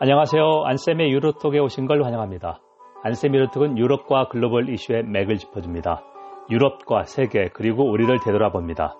[0.00, 0.62] 안녕하세요.
[0.64, 2.60] 안쌤의 유로톡에 오신 걸 환영합니다.
[3.02, 6.04] 안쌤 유로톡은 유럽과 글로벌 이슈의 맥을 짚어줍니다.
[6.50, 8.96] 유럽과 세계 그리고 우리를 되돌아봅니다.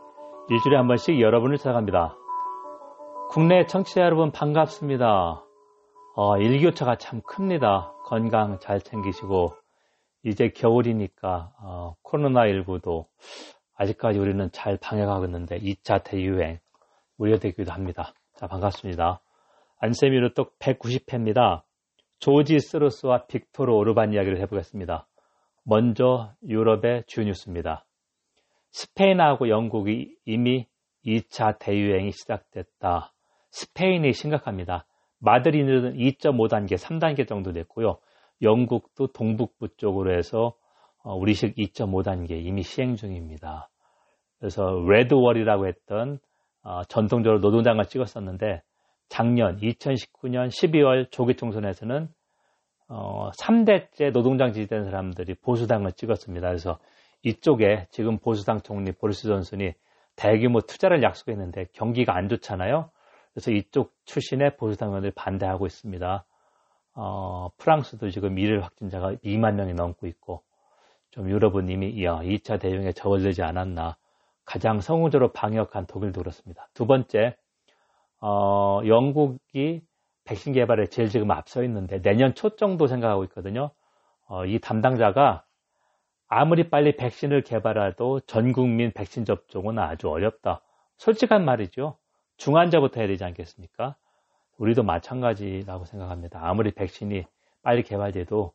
[0.51, 2.17] 일주일에 한 번씩 여러분을 찾아갑니다.
[3.31, 5.45] 국내 청취자 여러분 반갑습니다.
[6.17, 7.93] 어, 일교차가 참 큽니다.
[8.05, 9.53] 건강 잘 챙기시고
[10.25, 13.07] 이제 겨울이니까 어, 코로나19도
[13.77, 16.59] 아직까지 우리는 잘 방역하고 있는데 2차 대유행
[17.19, 18.15] 우려되기도 합니다.
[18.35, 19.21] 자 반갑습니다.
[19.81, 21.63] 안세미로똑 190회입니다.
[22.19, 25.07] 조지 스로스와 빅토르 오르반 이야기를 해보겠습니다.
[25.65, 27.85] 먼저 유럽의 주 뉴스입니다.
[28.73, 30.67] 스페인하고 영국이 이미
[31.07, 33.13] 2차 대유행이 시작됐다.
[33.51, 34.85] 스페인이 심각합니다.
[35.21, 37.99] 마드리드는 2.5단계, 3단계 정도 됐고요.
[38.43, 40.55] 영국도 동북부 쪽으로 해서
[41.03, 43.71] 어, 우리식 2.5단계 이미 시행 중입니다.
[44.39, 46.19] 그래서 레드월이라고 했던
[46.63, 48.63] 어, 전통적으로 노동장을 찍었었는데
[49.09, 52.09] 작년 2019년 12월 조기 총선에서는
[52.89, 56.47] 어, 3대째 노동장 지지된 사람들이 보수당을 찍었습니다.
[56.47, 56.79] 그래서
[57.23, 59.75] 이쪽에 지금 보수당 총리 보리스 존슨이
[60.17, 62.91] 대규모 투자를 약속했는데 경기가 안 좋잖아요.
[63.33, 66.25] 그래서 이쪽 출신의 보수당 의원들이 반대하고 있습니다.
[66.95, 70.43] 어, 프랑스도 지금 일일 확진자가 2만 명이 넘고 있고
[71.11, 73.97] 좀 유럽은 이미 야, 2차 대응에 접어들지 않았나
[74.45, 76.69] 가장 성공적으로 방역한 독일도 그렇습니다.
[76.75, 77.37] 두 번째
[78.21, 79.83] 어, 영국이
[80.25, 83.71] 백신 개발에 제일 지금 앞서 있는데 내년 초 정도 생각하고 있거든요.
[84.27, 85.45] 어, 이 담당자가
[86.29, 90.61] 아무리 빨리 백신을 개발해도 전 국민 백신 접종은 아주 어렵다.
[90.99, 91.97] 솔직한 말이죠.
[92.37, 93.97] 중환자부터 해야 되지 않겠습니까?
[94.59, 96.41] 우리도 마찬가지라고 생각합니다.
[96.43, 97.25] 아무리 백신이
[97.63, 98.53] 빨리 개발돼도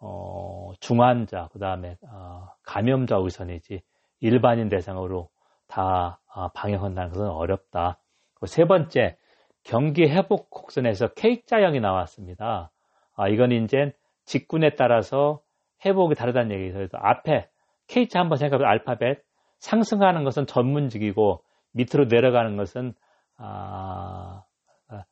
[0.00, 3.82] 어, 중환자, 그 다음에 어, 감염자 우선이지
[4.20, 5.28] 일반인 대상으로
[5.66, 7.98] 다 어, 방역한다는 것은 어렵다.
[8.46, 9.16] 세 번째,
[9.64, 12.70] 경기 회복 곡선에서 K자형이 나왔습니다.
[13.14, 13.92] 아, 이건 이제
[14.24, 15.40] 직군에 따라서
[15.84, 16.88] 회복이 다르다는 얘기죠.
[16.92, 17.48] 앞에
[17.88, 19.22] K자 한번 생각해보면 알파벳
[19.58, 22.94] 상승하는 것은 전문직이고 밑으로 내려가는 것은
[23.36, 24.44] 아,
[24.88, 25.04] 아,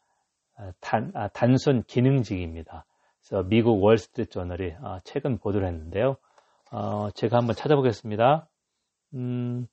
[0.56, 2.84] 아 단, 아, 단순 기능직입니다.
[3.21, 6.16] 그래서 미국 월스트리트 저널이 아, 최근 보도를 했는데요.
[6.72, 8.49] 어, 제가 한번 찾아보겠습니다.
[9.15, 9.66] 음,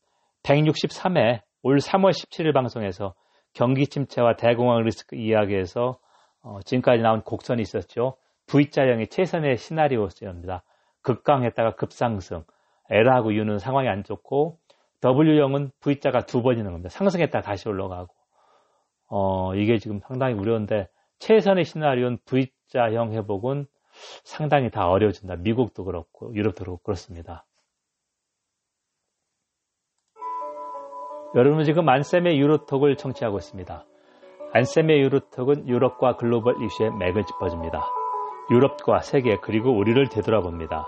[0.44, 3.14] 163회 올 3월 17일 방송에서
[3.58, 5.98] 경기 침체와 대공황 리스크 이야기에서
[6.44, 8.16] 어, 지금까지 나온 곡선이 있었죠.
[8.46, 10.62] V자형이 최선의 시나리오입니다.
[11.02, 12.44] 급강했다가 급상승.
[12.92, 14.60] L하고 U는 상황이 안 좋고
[15.04, 16.90] W형은 V자가 두번 있는 겁니다.
[16.90, 18.14] 상승했다가 다시 올라가고.
[19.08, 20.88] 어, 이게 지금 상당히 우려운데
[21.18, 23.66] 최선의 시나리오는 V자형 회복은
[24.24, 25.38] 상당히 다 어려워진다.
[25.38, 27.47] 미국도 그렇고 유럽도 그렇고 그렇습니다.
[31.38, 33.86] 여러분은 지금 안쌤의 유로톡을 청취하고 있습니다.
[34.54, 37.86] 안쌤의 유로톡은 유럽과 글로벌 이슈의 맥을 짚어줍니다.
[38.50, 40.88] 유럽과 세계 그리고 우리를 되돌아봅니다.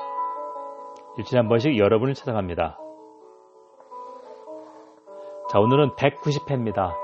[1.19, 2.79] 일주일에 한 번씩 여러분을 찾아갑니다.
[5.51, 6.95] 자 오늘은 190회입니다.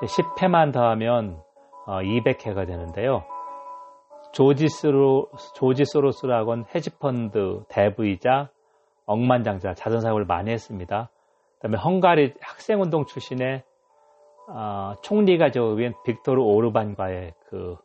[0.00, 1.42] 10회만 더하면
[1.84, 3.24] 200회가 어, 되는데요.
[4.32, 8.48] 조지 스로, 조지 소로스라고는 헤지펀드 대부이자
[9.04, 11.10] 억만장자 자선사업을 많이 했습니다.
[11.64, 13.64] 그다음에 헝가리 학생운동 출신의
[14.50, 17.76] 어, 총리가 저기엔 빅토르 오르반과의 그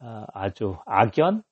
[0.00, 1.44] 어, 아주 악연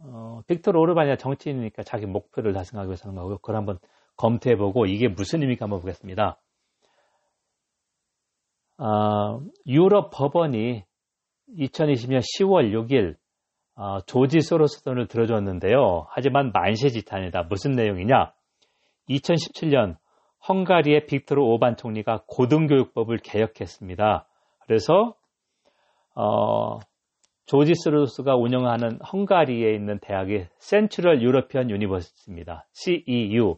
[0.00, 3.36] 어, 빅토르 오르반이 정치인이니까 자기 목표를 달성하기 위해서 하는 거고요.
[3.36, 3.78] 그걸 한번
[4.16, 6.40] 검토해보고 이게 무슨 의미인가 한번 보겠습니다.
[8.78, 10.84] 어, 유럽 법원이
[11.56, 13.14] 2020년 10월 6일
[13.76, 16.06] 어, 조지 소로스 손을 들어줬는데요.
[16.10, 17.44] 하지만 만시지탄이다.
[17.44, 18.32] 무슨 내용이냐?
[19.08, 19.96] 2017년
[20.48, 24.26] 헝가리의 빅토르 오르반 총리가 고등교육법을 개혁했습니다.
[24.60, 25.14] 그래서
[26.14, 26.78] 어,
[27.46, 32.66] 조지 소로스가 운영하는 헝가리에 있는 대학이 Central European University입니다.
[32.72, 33.56] CEU.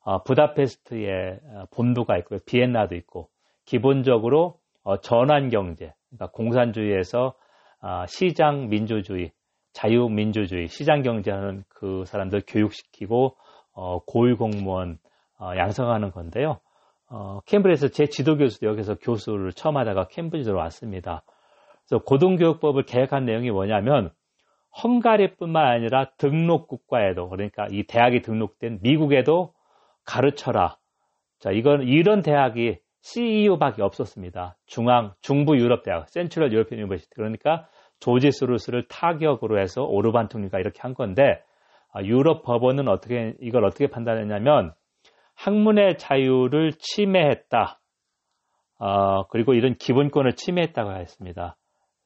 [0.00, 2.38] 어, 부다페스트에 어, 본부가 있고요.
[2.46, 3.28] 비엔나도 있고
[3.64, 7.34] 기본적으로 어, 전환 경제, 그러니까 공산주의에서
[7.82, 9.32] 어, 시장 민주주의,
[9.72, 13.36] 자유민주주의, 시장 경제하는 그 사람들 교육시키고
[13.76, 14.98] 어, 고위 공무원
[15.38, 16.58] 어, 양성하는 건데요.
[17.08, 21.22] 어, 캠브리지에서 제 지도 교수도 여기서 교수를 처음 하다가 캠브리지로 왔습니다.
[21.86, 24.10] 그래서 고등교육법을 개혁한 내용이 뭐냐면
[24.82, 29.52] 헝가리뿐만 아니라 등록 국가에도 그러니까 이 대학이 등록된 미국에도
[30.04, 30.78] 가르쳐라.
[31.38, 34.56] 자, 이건 이런 대학이 CEU밖에 없었습니다.
[34.66, 37.10] 중앙 중부 유럽 대학, Central European University.
[37.14, 37.68] 그러니까
[38.00, 41.45] 조지 소로스를 타깃으로 해서 오르반 총리가 이렇게 한 건데 아,
[42.04, 44.72] 유럽 법원은 어떻게 이걸 어떻게 판단했냐면
[45.34, 47.80] 학문의 자유를 침해했다.
[48.78, 51.56] 어, 그리고 이런 기본권을 침해했다고 했습니다.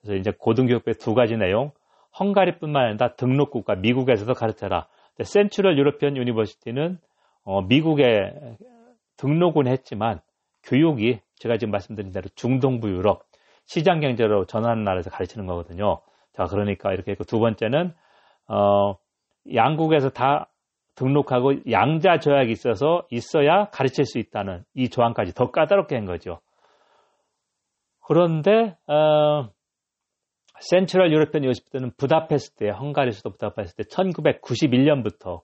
[0.01, 1.73] 그래서 이제 고등교육법의 두 가지 내용,
[2.19, 4.87] 헝가리뿐만 아니라 등록국가 미국에서도 가르쳐라.
[5.23, 6.99] Central European University는
[7.45, 8.33] 어, 미국에
[9.17, 10.21] 등록은 했지만
[10.65, 13.25] 교육이 제가 지금 말씀드린 대로 중동부 유럽
[13.65, 16.01] 시장 경제로 전환하는 나라에서 가르치는 거거든요.
[16.33, 17.93] 자, 그러니까 이렇게 했고 두 번째는
[18.49, 18.97] 어,
[19.55, 20.49] 양국에서 다
[20.95, 26.41] 등록하고 양자 조약이 있어서 있어야 가르칠 수 있다는 이 조항까지 더 까다롭게 한 거죠.
[28.07, 29.49] 그런데 어,
[30.61, 35.41] Central European University는 부다페스트에 헝가리 수도 부다페스트에 1991년부터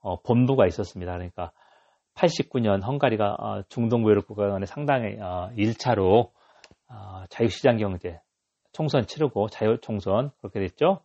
[0.00, 1.12] 어, 본부가 있었습니다.
[1.12, 1.52] 그러니까
[2.14, 6.30] 89년 헝가리가 어, 중동부 유럽 국가 간에 상당히 어, 1차로
[6.88, 8.20] 어, 자유시장 경제
[8.72, 11.00] 총선 치르고 자유 총선 그렇게 됐죠.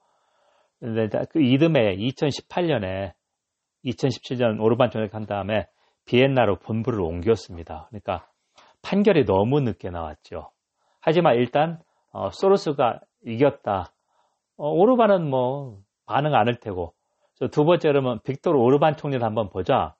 [0.79, 3.13] 근데 그 이듬해 2018년에
[3.85, 5.67] 2017년 오르반 전역한 다음에
[6.05, 7.87] 비엔나로 본부를 옮겼습니다.
[7.89, 8.27] 그러니까
[8.81, 10.51] 판결이 너무 늦게 나왔죠.
[11.01, 11.79] 하지만 일단
[12.11, 13.91] 어, 소로스가 이겼다.
[14.57, 16.93] 어, 오르반은 뭐 반응 안 할 테고.
[17.51, 19.95] 두 번째 그러면 빅토르 오르반 총리를 한번 보자.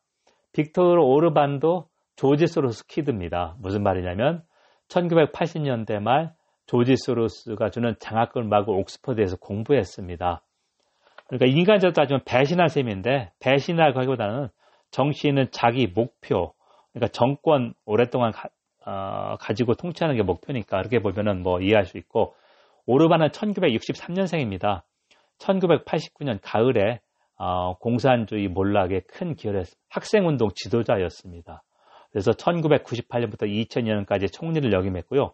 [0.54, 3.56] 빅토르 오르반도 조지 소로스 키드입니다.
[3.60, 4.44] 무슨 말이냐면
[4.88, 6.34] 1980년대 말
[6.66, 10.42] 조지 소로스가 주는 장학금을 마구 옥스퍼드에서 공부했습니다.
[11.28, 14.50] 그러니까 인간적으로 따지면 배신한 셈인데 배신하기보다는
[14.92, 16.54] 정치인은 자기 목표,
[16.94, 18.50] 그러니까 정권 오랫동안 가,
[18.86, 22.36] 어, 지고 통치하는 게 목표니까 이렇게 보면은 뭐 이해할 수 있고
[22.86, 24.84] 오르반은 1963년생입니다.
[25.40, 27.02] 1989년 가을에
[27.38, 31.64] 어, 공산주의 몰락에 큰 기여를 했, 학생운동 지도자였습니다.
[32.12, 35.34] 그래서 1998년부터 2000년까지 총리를 역임했고요.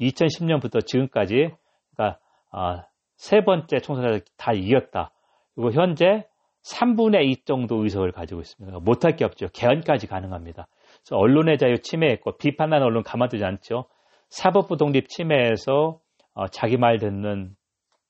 [0.00, 1.50] 2010년부터 지금까지
[1.94, 2.18] 그러니까
[2.52, 2.82] 어,
[3.16, 5.12] 세 번째 총선에서 다 이겼다.
[5.54, 6.26] 그리고 현재
[6.64, 8.78] 3분의 2 정도 의석을 가지고 있습니다.
[8.80, 9.48] 못할 게 없죠.
[9.52, 10.68] 개헌까지 가능합니다.
[11.00, 13.86] 그래서 언론의 자유 침해했고 비판하는 언론 가만두지 않죠.
[14.28, 16.00] 사법부 독립 침해해서
[16.34, 17.54] 어, 자기 말 듣는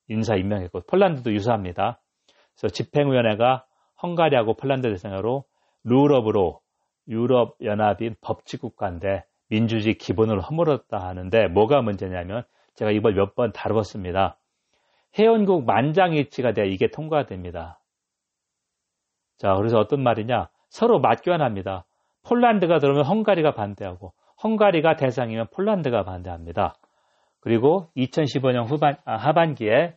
[0.09, 2.01] 인사 임명했고 폴란드도 유사합니다.
[2.55, 3.65] 그래서 집행위원회가
[4.03, 5.45] 헝가리하고 폴란드 대상으로
[5.85, 6.61] 룰업으로
[7.09, 12.45] 유럽 연합인 법치 국가인데 민주주의 기본을 허물었다 하는데 뭐가 문제냐면
[12.75, 14.39] 제가 이걸 몇 번 다뤄봤습니다.
[15.19, 17.81] 회원국 만장일치가 돼야 이게 통과됩니다.
[19.39, 20.49] 자, 그래서 어떤 말이냐?
[20.69, 21.85] 서로 맞교환합니다.
[22.23, 24.13] 폴란드가 들어오면 헝가리가 반대하고
[24.43, 26.75] 헝가리가 대상이면 폴란드가 반대합니다.
[27.41, 29.97] 그리고 2015년 후반, 아, 하반기에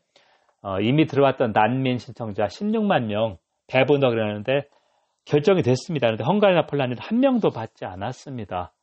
[0.62, 3.38] 어, 이미 들어왔던 난민 신청자 16만 명
[3.68, 4.68] 배분을 그러는데
[5.26, 6.08] 결정이 됐습니다.
[6.08, 8.74] 그런데 헝가리나 폴란드는 한 명도 받지 않았습니다.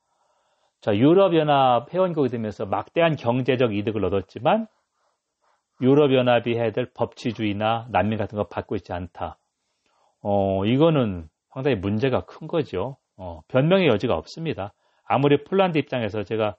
[0.80, 4.66] 자, 유럽연합 회원국이 되면서 막대한 경제적 이득을 얻었지만
[5.82, 9.36] 유럽연합이 해야 될 법치주의나 난민 같은 거 받고 있지 않다.
[10.22, 12.96] 어, 이거는 상당히 문제가 큰 거죠.
[13.16, 14.72] 어, 변명의 여지가 없습니다.
[15.04, 16.56] 아무리 폴란드 입장에서 제가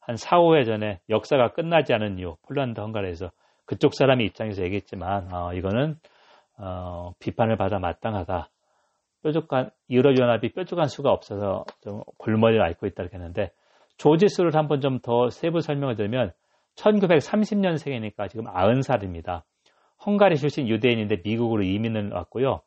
[0.00, 3.30] 한 4, 5회 전에 역사가 끝나지 않은 이유, 폴란드 헝가리에서
[3.64, 5.96] 그쪽 사람의 입장에서 얘기했지만, 어, 이거는,
[6.58, 8.50] 어, 비판을 받아 마땅하다.
[9.22, 13.52] 뾰족한, 유럽연합이 뾰족한 수가 없어서 좀 골머리를 앓고 있다 이렇게 했는데,
[13.96, 16.32] 조지수를 한번 좀 더 세부 설명을 드리면,
[16.76, 19.42] 1930년생이니까 지금 90살입니다.
[20.04, 22.60] 헝가리 출신 유대인인데 미국으로 이민을 왔고요.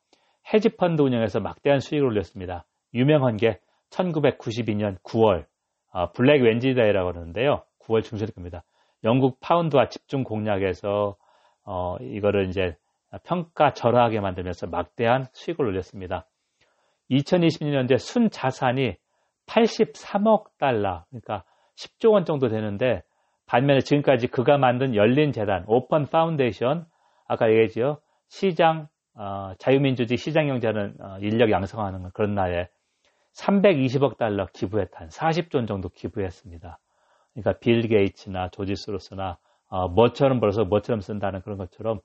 [0.54, 2.66] 헤지펀드 운영에서 막대한 수익을 올렸습니다.
[2.94, 3.60] 유명한 게
[3.90, 5.46] 1992년 9월
[5.92, 7.64] 어, 블랙 웬지데이라고 그러는데요.
[7.82, 8.64] 9월 중순일 겁니다.
[9.04, 11.16] 영국 파운드와 집중 공략에서
[11.64, 12.76] 어, 이거를 이제
[13.24, 16.28] 평가 절하하게 만들면서 막대한 수익을 올렸습니다.
[17.12, 18.96] 2020년대 순 자산이
[19.46, 21.44] 83억 달러, 그러니까
[21.78, 23.02] 10조 원 정도 되는데
[23.48, 26.86] 반면에 지금까지 그가 만든 열린 재단, Open Foundation,
[27.28, 28.02] 아까 얘기했죠.
[28.28, 32.70] 시장, 어, 자유민주주의 시장 경제는 어, 인력 양성하는 그런 나라에
[33.36, 36.78] 320억 달러 기부했한 40조 정도 기부했습니다.
[37.34, 39.38] 그러니까 빌 게이츠나 조지 스로스나
[39.70, 42.00] 어, 뭐처럼 벌어서 뭐처럼 쓴다는 그런 것처럼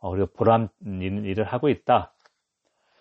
[0.00, 2.12] 어, 우리가 보람 있는 일을 하고 있다.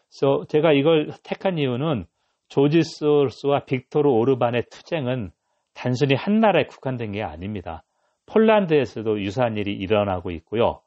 [0.07, 2.05] 그래서 제가 이걸 택한 이유는
[2.47, 5.31] 조지 스로스와 빅토르 오르반의 투쟁은
[5.73, 7.83] 단순히 한 나라에 국한된 게 아닙니다.
[8.27, 10.81] 폴란드에서도 유사한 일이 일어나고 있고요.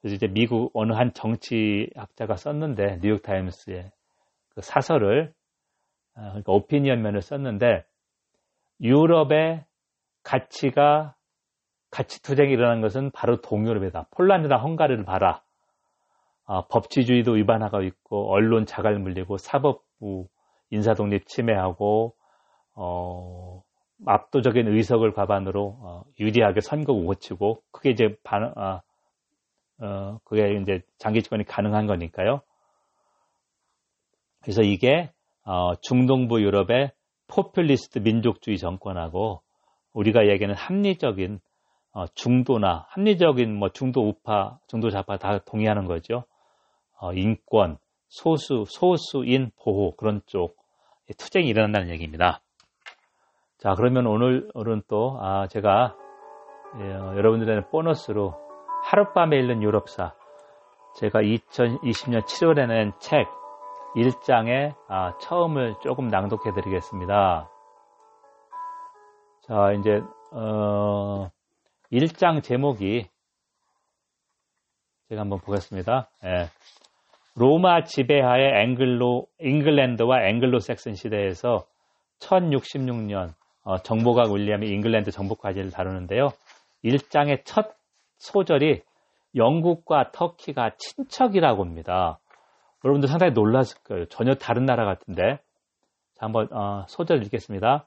[0.00, 3.90] 그래서 이제 미국 어느 한 정치학자가 썼는데 뉴욕 타임스에
[4.50, 5.32] 그 사설을
[6.14, 7.84] 아, 그러니까 오피니언 면을 썼는데
[8.80, 9.64] 유럽의
[10.22, 11.14] 가치가
[11.90, 14.08] 가치 투쟁이 일어난 것은 바로 동유럽이다.
[14.10, 15.42] 폴란드나 헝가리를 봐라.
[16.46, 20.28] 아, 법치주의도 위반하고 있고 언론 자갈 물리고 사법부
[20.70, 22.14] 인사독립 침해하고
[22.74, 23.62] 어,
[24.06, 28.82] 압도적인 의석을 과반으로 어, 유리하게 선거 고치고 그게 이제 반, 아,
[29.80, 32.40] 어, 그게 이제 장기 집권이 가능한 거니까요.
[34.42, 35.10] 그래서 이게
[35.44, 36.92] 어, 중동부 유럽의
[37.28, 39.42] 포퓰리스트 민족주의 정권하고
[39.92, 41.40] 우리가 얘기하는 합리적인
[41.92, 46.24] 어, 중도나 합리적인 뭐 중도 우파, 중도 좌파 다 동의하는 거죠.
[46.98, 50.56] 어, 인권, 소수, 소수인 보호 그런 쪽
[51.18, 52.43] 투쟁이 일어난다는 얘기입니다.
[53.64, 55.96] 자, 그러면 오늘, 오늘은 또, 아, 제가,
[56.80, 58.34] 예, 여러분들에는 보너스로
[58.84, 60.14] 하룻밤에 읽는 유럽사,
[60.96, 63.26] 제가 2020년 7월에 낸 책,
[63.96, 67.48] 1장의 아, 처음을 조금 낭독해 드리겠습니다.
[69.46, 70.02] 자, 이제,
[70.32, 71.30] 어,
[71.90, 73.08] 1장 제목이,
[75.08, 76.10] 제가 한번 보겠습니다.
[76.24, 76.48] 예.
[77.34, 81.64] 로마 지배하에 앵글로, 잉글랜드와 앵글로 섹슨 시대에서
[82.20, 83.32] 1066년
[83.64, 86.28] 어, 정보가 윌리엄이 잉글랜드 정복과제를 다루는데요.
[86.84, 87.74] 1장의 첫
[88.18, 88.82] 소절이
[89.34, 92.18] 영국과 터키가 친척이라고 합니다.
[92.84, 94.04] 여러분들 상당히 놀랐을 거예요.
[94.06, 95.38] 전혀 다른 나라 같은데.
[96.14, 97.86] 자, 한번 어, 소절 읽겠습니다.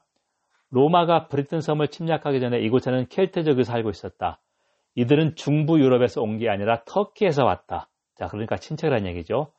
[0.70, 4.38] 로마가 브리튼 섬을 침략하기 전에 이곳에는 켈트족이 살고 있었다.
[4.96, 7.88] 이들은 중부 유럽에서 온 게 아니라 터키에서 왔다.
[8.16, 9.52] 자, 그러니까 친척이라는 얘기죠.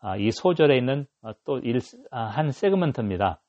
[0.00, 1.62] 아, 이 소절에 있는 어, 또한
[2.12, 3.40] 아, 세그먼트입니다.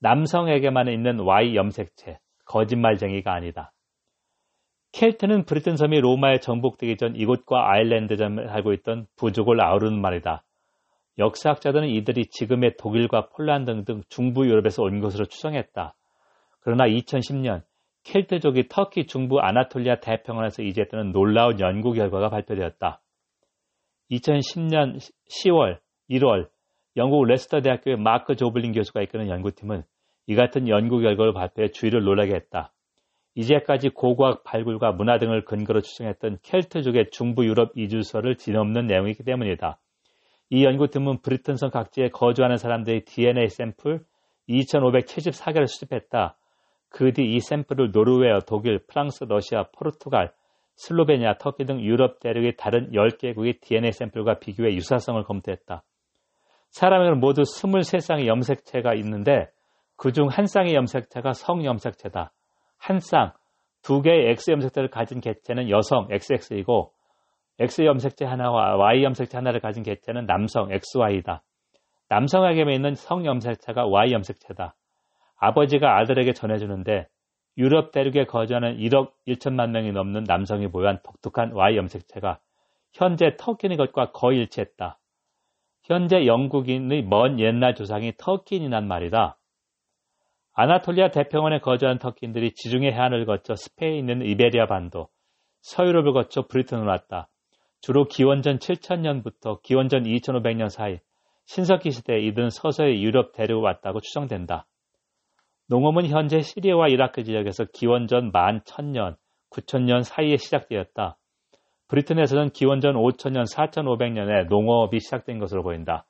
[0.00, 3.72] 남성에게만 있는 Y 염색체, 거짓말쟁이가 아니다.
[4.92, 10.42] 켈트는 브리튼 섬이 로마에 정복되기 전 이곳과 아일랜드점에 살고 있던 부족을 아우르는 말이다.
[11.18, 15.94] 역사학자들은 이들이 지금의 독일과 폴란드 등 중부 유럽에서 온 것으로 추정했다.
[16.60, 17.62] 그러나 2010년
[18.04, 23.00] 켈트족이 터키 중부 아나톨리아 대평원에서 이제했다는 놀라운 연구 결과가 발표되었다.
[24.10, 25.78] 2010년 10월,
[26.10, 26.48] 1월
[26.96, 29.84] 영국 레스터 대학교의 마크 조블린 교수가 이끄는 연구팀은
[30.30, 32.72] 이 같은 연구 결과를 발표해 주위를 놀라게 했다.
[33.34, 39.80] 이제까지 고고학 발굴과 문화 등을 근거로 추정했던 켈트족의 중부 유럽 이주설을 뒤엎는 내용이기 때문이다.
[40.50, 44.04] 이 연구 팀은 브리튼섬 각지에 거주하는 사람들의 DNA 샘플
[44.48, 46.36] 2,574개를 수집했다.
[46.90, 50.32] 그 뒤 이 샘플을 노르웨이, 독일, 프랑스, 러시아, 포르투갈,
[50.76, 55.82] 슬로베니아, 터키 등 유럽 대륙의 다른 10개국의 DNA 샘플과 비교해 유사성을 검토했다.
[56.70, 59.50] 사람에게는 모두 23쌍의 염색체가 있는데
[60.00, 62.32] 그 중 한 쌍의 염색체가 성염색체다.
[62.78, 63.32] 한 쌍,
[63.82, 66.92] 두 개의 X 염색체를 가진 개체는 여성 XX이고
[67.58, 71.42] X 염색체 하나와 Y 염색체 하나를 가진 개체는 남성 XY다.
[72.08, 74.74] 남성에게 있는 성 염색체가 Y 염색체다.
[75.36, 77.06] 아버지가 아들에게 전해주는데
[77.58, 82.38] 유럽 대륙에 거주하는 1억 1천만 명이 넘는 남성이 보유한 독특한 Y 염색체가
[82.94, 84.98] 현재 터키인 것과 거의 일치했다.
[85.84, 89.36] 현재 영국인의 먼 옛날 조상이 터키인이란 말이다.
[90.52, 95.08] 아나톨리아 대평원에 거주한 터키인들이 지중해 해안을 거쳐 스페인에 있는 이베리아 반도,
[95.62, 97.28] 서유럽을 거쳐 브리튼으로 왔다.
[97.80, 100.98] 주로 기원전 7000년부터 기원전 2500년 사이
[101.46, 104.66] 신석기 시대에 이들은 서서히 유럽 대륙을 왔다고 추정된다.
[105.68, 109.16] 농업은 현재 시리아와 이라크 지역에서 기원전 11,000년,
[109.50, 111.16] 9,000년 사이에 시작되었다.
[111.88, 116.06] 브리튼에서는 기원전 5,000년, 4,500년에 농업이 시작된 것으로 보인다.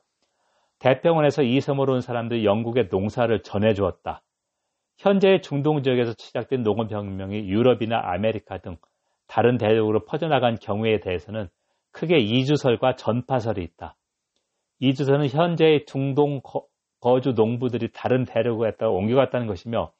[0.78, 4.22] 대평원에서 이 섬으로 온 사람들이 영국에 농사를 전해주었다.
[5.00, 8.76] 현재의 중동 지역에서 시작된 농업혁명이 유럽이나 아메리카 등
[9.26, 11.48] 다른 대륙으로 퍼져나간 경로에 대해서는
[11.90, 13.96] 크게 이주설과 전파설이 있다.
[14.80, 19.90] 이주설은 현재의 중동 거주 농부들이 다른 대륙에 옮겨갔다는 것이며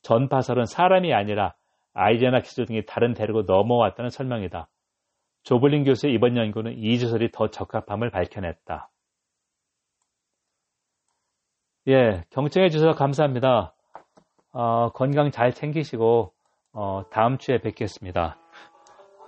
[0.00, 1.54] 전파설은 사람이 아니라
[1.92, 4.70] 아이디어나 기술 등이 다른 대륙으로 넘어왔다는 설명이다.
[5.42, 8.90] 조블린 교수의 이번 연구는 이주설이 더 적합함을 밝혀냈다.
[11.88, 13.74] 예, 경청해 주셔서 감사합니다.
[14.60, 16.32] 어, 건강 잘 챙기시고
[16.72, 18.36] 어, 다음 주에 뵙겠습니다.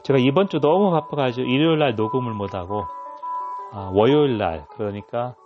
[0.02, 2.82] 제가 이번 주 너무 바빠가지고 일요일 날 녹음을 못하고
[3.72, 5.36] 어, 월요일 날 그러니까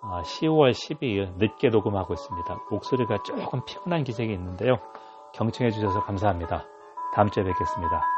[0.00, 2.58] 10월 12일 늦게 녹음하고 있습니다.
[2.70, 4.78] 목소리가 조금 피곤한 기색이 있는데요.
[5.34, 6.64] 경청해 주셔서 감사합니다.
[7.14, 8.17] 다음 주에 뵙겠습니다.